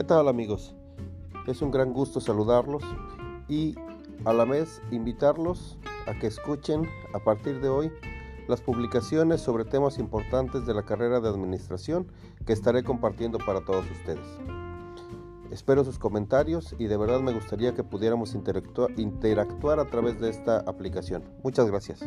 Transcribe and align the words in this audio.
¿Qué 0.00 0.04
tal 0.04 0.28
amigos? 0.28 0.74
Es 1.46 1.60
un 1.60 1.70
gran 1.70 1.92
gusto 1.92 2.22
saludarlos 2.22 2.82
y 3.50 3.74
a 4.24 4.32
la 4.32 4.46
vez 4.46 4.80
invitarlos 4.90 5.76
a 6.06 6.18
que 6.18 6.26
escuchen 6.26 6.88
a 7.12 7.18
partir 7.18 7.60
de 7.60 7.68
hoy 7.68 7.92
las 8.48 8.62
publicaciones 8.62 9.42
sobre 9.42 9.66
temas 9.66 9.98
importantes 9.98 10.64
de 10.64 10.72
la 10.72 10.84
carrera 10.84 11.20
de 11.20 11.28
administración 11.28 12.06
que 12.46 12.54
estaré 12.54 12.82
compartiendo 12.82 13.36
para 13.36 13.62
todos 13.62 13.84
ustedes. 13.90 14.26
Espero 15.50 15.84
sus 15.84 15.98
comentarios 15.98 16.74
y 16.78 16.86
de 16.86 16.96
verdad 16.96 17.20
me 17.20 17.34
gustaría 17.34 17.74
que 17.74 17.84
pudiéramos 17.84 18.34
interactuar, 18.34 18.98
interactuar 18.98 19.80
a 19.80 19.90
través 19.90 20.18
de 20.18 20.30
esta 20.30 20.60
aplicación. 20.60 21.24
Muchas 21.42 21.66
gracias. 21.66 22.00